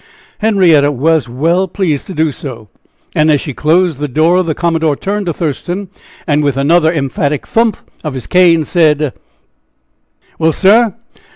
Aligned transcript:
Henrietta 0.39 0.91
was 0.91 1.29
well 1.29 1.67
pleased 1.67 2.07
to 2.07 2.15
do 2.15 2.31
so. 2.31 2.69
And 3.13 3.29
as 3.29 3.39
she 3.39 3.53
closed 3.53 3.99
the 3.99 4.07
door 4.07 4.41
the 4.41 4.55
commodore 4.55 4.95
turned 4.95 5.27
to 5.27 5.33
Thurston, 5.33 5.89
and 6.25 6.43
with 6.43 6.57
another 6.57 6.91
emphatic 6.91 7.45
thump 7.45 7.77
of 8.03 8.15
his 8.15 8.25
cane, 8.25 8.65
said: 8.65 9.13
"Well, 10.39 10.53
sir! 10.53 10.95